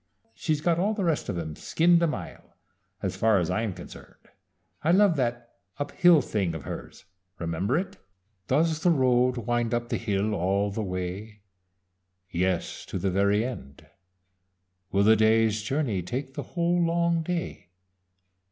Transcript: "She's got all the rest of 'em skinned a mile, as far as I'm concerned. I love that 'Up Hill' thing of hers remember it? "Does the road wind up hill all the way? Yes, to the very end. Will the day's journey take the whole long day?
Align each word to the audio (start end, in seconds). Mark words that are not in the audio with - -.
"She's 0.33 0.61
got 0.61 0.79
all 0.79 0.95
the 0.95 1.03
rest 1.03 1.29
of 1.29 1.37
'em 1.37 1.55
skinned 1.55 2.01
a 2.01 2.07
mile, 2.07 2.55
as 3.03 3.15
far 3.15 3.37
as 3.37 3.51
I'm 3.51 3.71
concerned. 3.71 4.29
I 4.83 4.89
love 4.89 5.15
that 5.17 5.53
'Up 5.77 5.91
Hill' 5.91 6.23
thing 6.23 6.55
of 6.55 6.63
hers 6.63 7.05
remember 7.37 7.77
it? 7.77 7.97
"Does 8.47 8.79
the 8.81 8.89
road 8.89 9.37
wind 9.37 9.75
up 9.75 9.91
hill 9.91 10.33
all 10.33 10.71
the 10.71 10.81
way? 10.81 11.43
Yes, 12.31 12.83
to 12.87 12.97
the 12.97 13.11
very 13.11 13.45
end. 13.45 13.85
Will 14.91 15.03
the 15.03 15.15
day's 15.15 15.61
journey 15.61 16.01
take 16.01 16.33
the 16.33 16.41
whole 16.57 16.83
long 16.83 17.21
day? 17.21 17.69